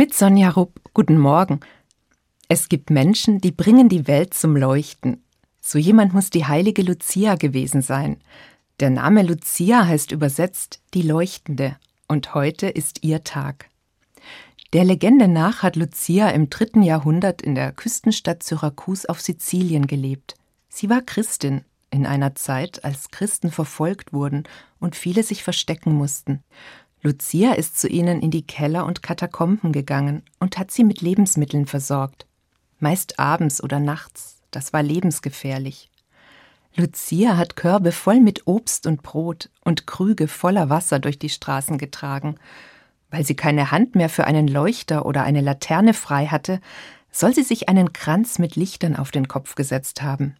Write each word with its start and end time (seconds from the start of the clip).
Mit 0.00 0.14
Sonja 0.14 0.48
Rupp, 0.48 0.80
guten 0.94 1.18
Morgen. 1.18 1.60
Es 2.48 2.70
gibt 2.70 2.88
Menschen, 2.88 3.38
die 3.42 3.50
bringen 3.50 3.90
die 3.90 4.06
Welt 4.06 4.32
zum 4.32 4.56
Leuchten. 4.56 5.22
So 5.60 5.76
jemand 5.76 6.14
muss 6.14 6.30
die 6.30 6.46
heilige 6.46 6.80
Lucia 6.80 7.34
gewesen 7.34 7.82
sein. 7.82 8.16
Der 8.80 8.88
Name 8.88 9.22
Lucia 9.22 9.86
heißt 9.86 10.10
übersetzt 10.10 10.80
die 10.94 11.02
Leuchtende, 11.02 11.76
und 12.08 12.32
heute 12.32 12.68
ist 12.68 13.04
ihr 13.04 13.24
Tag. 13.24 13.68
Der 14.72 14.84
Legende 14.84 15.28
nach 15.28 15.62
hat 15.62 15.76
Lucia 15.76 16.30
im 16.30 16.48
dritten 16.48 16.82
Jahrhundert 16.82 17.42
in 17.42 17.54
der 17.54 17.70
Küstenstadt 17.70 18.42
Syrakus 18.42 19.04
auf 19.04 19.20
Sizilien 19.20 19.86
gelebt. 19.86 20.34
Sie 20.70 20.88
war 20.88 21.02
Christin 21.02 21.62
in 21.90 22.06
einer 22.06 22.34
Zeit, 22.34 22.86
als 22.86 23.10
Christen 23.10 23.50
verfolgt 23.50 24.14
wurden 24.14 24.44
und 24.78 24.96
viele 24.96 25.24
sich 25.24 25.42
verstecken 25.42 25.92
mussten. 25.92 26.42
Lucia 27.02 27.52
ist 27.52 27.80
zu 27.80 27.88
ihnen 27.88 28.20
in 28.20 28.30
die 28.30 28.46
Keller 28.46 28.84
und 28.84 29.02
Katakomben 29.02 29.72
gegangen 29.72 30.22
und 30.38 30.58
hat 30.58 30.70
sie 30.70 30.84
mit 30.84 31.00
Lebensmitteln 31.00 31.66
versorgt. 31.66 32.26
Meist 32.78 33.18
abends 33.18 33.62
oder 33.62 33.80
nachts, 33.80 34.42
das 34.50 34.72
war 34.72 34.82
lebensgefährlich. 34.82 35.90
Lucia 36.76 37.36
hat 37.36 37.56
Körbe 37.56 37.92
voll 37.92 38.20
mit 38.20 38.46
Obst 38.46 38.86
und 38.86 39.02
Brot 39.02 39.50
und 39.64 39.86
Krüge 39.86 40.28
voller 40.28 40.68
Wasser 40.68 40.98
durch 40.98 41.18
die 41.18 41.30
Straßen 41.30 41.78
getragen. 41.78 42.36
Weil 43.10 43.24
sie 43.24 43.34
keine 43.34 43.70
Hand 43.70 43.96
mehr 43.96 44.08
für 44.08 44.26
einen 44.26 44.46
Leuchter 44.46 45.04
oder 45.04 45.24
eine 45.24 45.40
Laterne 45.40 45.94
frei 45.94 46.26
hatte, 46.26 46.60
soll 47.10 47.34
sie 47.34 47.42
sich 47.42 47.68
einen 47.68 47.92
Kranz 47.92 48.38
mit 48.38 48.54
Lichtern 48.56 48.94
auf 48.94 49.10
den 49.10 49.26
Kopf 49.26 49.56
gesetzt 49.56 50.02
haben. 50.02 50.36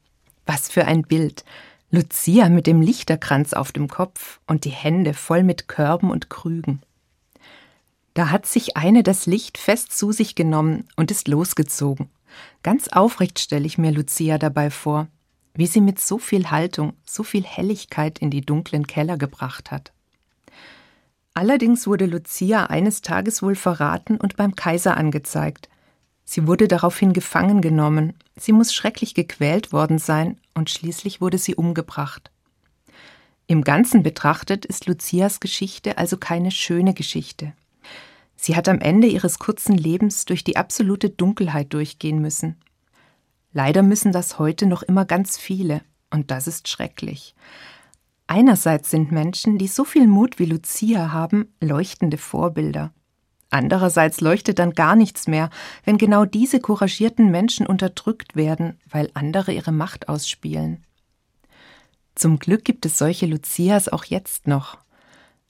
Was 0.47 0.71
für 0.71 0.85
ein 0.85 1.03
Bild! 1.03 1.45
Lucia 1.93 2.49
mit 2.49 2.69
dem 2.69 2.81
Lichterkranz 2.81 3.53
auf 3.53 3.73
dem 3.73 3.89
Kopf 3.89 4.39
und 4.47 4.65
die 4.65 4.71
Hände 4.71 5.13
voll 5.13 5.43
mit 5.43 5.67
Körben 5.67 6.11
und 6.11 6.31
Krügen. 6.31 6.83
Da 8.15 8.31
hat 8.31 8.47
sich 8.47 8.77
eine 8.77 9.03
das 9.03 9.27
Licht 9.27 9.59
fest 9.59 9.97
zu 9.97 10.13
sich 10.13 10.37
genommen 10.37 10.87
und 10.95 11.11
ist 11.11 11.27
losgezogen. 11.27 12.09
Ganz 12.63 12.89
aufrecht 12.89 13.41
stelle 13.41 13.67
ich 13.67 13.77
mir 13.77 13.91
Lucia 13.91 14.39
dabei 14.39 14.71
vor, 14.71 15.09
wie 15.55 15.67
sie 15.67 15.81
mit 15.81 15.99
so 15.99 16.19
viel 16.19 16.51
Haltung, 16.51 16.93
so 17.05 17.25
viel 17.25 17.43
Helligkeit 17.43 18.21
in 18.21 18.31
die 18.31 18.43
dunklen 18.43 18.87
Keller 18.87 19.17
gebracht 19.17 19.73
hat. 19.73 19.93
Allerdings 21.35 21.89
wurde 21.89 22.07
Lucia 22.07 22.67
eines 22.67 23.03
Tages 23.03 23.43
wohl 23.43 23.55
verraten 23.55 24.17
und 24.17 24.37
beim 24.37 24.55
Kaiser 24.55 24.97
angezeigt. 24.97 25.70
Sie 26.33 26.47
wurde 26.47 26.69
daraufhin 26.69 27.13
gefangen 27.13 27.61
genommen, 27.61 28.13
sie 28.37 28.53
muss 28.53 28.73
schrecklich 28.73 29.15
gequält 29.15 29.73
worden 29.73 29.99
sein 29.99 30.39
und 30.55 30.71
schließlich 30.71 31.21
wurde 31.21 31.39
sie 31.39 31.57
umgebracht. 31.57 32.31
Im 33.49 33.65
Ganzen 33.65 34.05
betrachtet 34.05 34.65
ist 34.65 34.87
Lucias 34.87 35.41
Geschichte 35.41 35.99
also 35.99 36.19
keine 36.19 36.53
schöne 36.53 36.95
Geschichte. 36.95 37.53
Sie 38.37 38.55
hat 38.55 38.69
am 38.69 38.79
Ende 38.79 39.09
ihres 39.09 39.41
kurzen 39.41 39.77
Lebens 39.77 40.25
durch 40.25 40.45
die 40.45 40.57
absolute 40.57 41.11
Dunkelheit 41.11 41.75
durchgehen 41.75 42.21
müssen. 42.21 42.61
Leider 43.53 43.83
müssen 43.83 44.13
das 44.13 44.39
heute 44.39 44.67
noch 44.67 44.85
immer 44.85 45.07
ganz 45.07 45.37
viele, 45.37 45.83
und 46.11 46.31
das 46.31 46.47
ist 46.47 46.69
schrecklich. 46.69 47.35
Einerseits 48.29 48.93
sind 48.93 49.11
Menschen, 49.11 49.59
die 49.59 49.67
so 49.67 49.85
viel 49.85 50.07
Mut 50.07 50.39
wie 50.39 50.47
Lucia 50.47 51.11
haben, 51.11 51.53
leuchtende 51.61 52.19
Vorbilder. 52.19 52.93
Andererseits 53.51 54.21
leuchtet 54.21 54.61
dann 54.61 54.73
gar 54.73 54.95
nichts 54.95 55.27
mehr, 55.27 55.51
wenn 55.85 55.99
genau 55.99 56.25
diese 56.25 56.61
couragierten 56.61 57.31
Menschen 57.31 57.67
unterdrückt 57.67 58.37
werden, 58.37 58.79
weil 58.89 59.11
andere 59.15 59.53
ihre 59.53 59.73
Macht 59.73 60.09
ausspielen. 60.09 60.85
Zum 62.15 62.39
Glück 62.39 62.65
gibt 62.65 62.87
es 62.87 62.97
solche 62.97 63.27
Lucias 63.27 63.89
auch 63.89 64.05
jetzt 64.05 64.47
noch. 64.47 64.79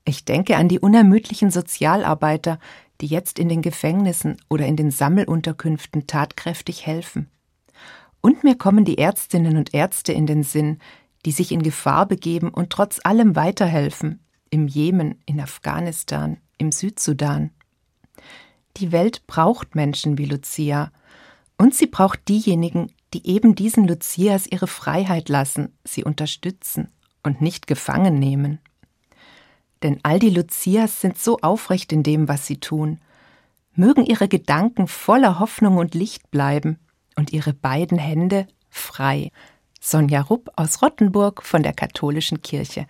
Ich 0.05 0.25
denke 0.25 0.57
an 0.57 0.69
die 0.69 0.79
unermüdlichen 0.79 1.51
Sozialarbeiter, 1.51 2.59
die 3.01 3.07
jetzt 3.07 3.39
in 3.39 3.49
den 3.49 3.63
Gefängnissen 3.63 4.37
oder 4.49 4.67
in 4.67 4.77
den 4.77 4.91
Sammelunterkünften 4.91 6.07
tatkräftig 6.07 6.87
helfen. 6.87 7.29
Und 8.21 8.45
mir 8.45 8.57
kommen 8.57 8.85
die 8.85 8.99
Ärztinnen 8.99 9.57
und 9.57 9.75
Ärzte 9.75 10.13
in 10.13 10.27
den 10.27 10.43
Sinn, 10.43 10.79
die 11.25 11.33
sich 11.33 11.53
in 11.53 11.63
Gefahr 11.63 12.07
begeben 12.07 12.49
und 12.49 12.71
trotz 12.71 13.01
allem 13.05 13.37
weiterhelfen, 13.37 14.21
im 14.51 14.69
Jemen, 14.69 15.21
in 15.27 15.41
Afghanistan, 15.41 16.39
im 16.59 16.73
Südsudan. 16.73 17.51
Die 18.81 18.93
Welt 18.93 19.27
braucht 19.27 19.75
Menschen 19.75 20.17
wie 20.17 20.25
Lucia. 20.25 20.91
Und 21.59 21.75
sie 21.75 21.87
braucht 21.87 22.27
diejenigen, 22.29 22.91
die 23.13 23.27
eben 23.27 23.55
diesen 23.55 23.87
Lucias 23.87 24.47
ihre 24.47 24.67
Freiheit 24.67 25.29
lassen, 25.29 25.77
sie 25.85 26.03
unterstützen 26.03 26.89
und 27.23 27.43
nicht 27.43 27.67
gefangen 27.67 28.19
nehmen. 28.19 28.59
Denn 29.83 30.01
all 30.03 30.19
die 30.19 30.31
Lucias 30.31 31.03
sind 31.03 31.19
so 31.19 31.39
aufrecht 31.41 31.93
in 31.93 32.03
dem, 32.03 32.27
was 32.29 32.47
sie 32.47 32.59
tun. 32.59 33.01
Mögen 33.75 34.07
ihre 34.07 34.29
Gedanken 34.29 34.89
voller 34.89 35.39
Hoffnung 35.39 35.77
und 35.77 35.95
Licht 35.95 36.31
bleiben 36.31 36.79
und 37.17 37.35
ihre 37.35 37.53
beiden 37.53 37.99
Hände 37.99 38.47
frei. 38.71 39.31
Sonja 39.79 40.23
Rupp 40.23 40.51
aus 40.57 40.81
Rottenburg 40.81 41.43
von 41.43 41.63
der 41.63 41.75
Katholischen 41.75 42.41
Kirche. 42.41 42.87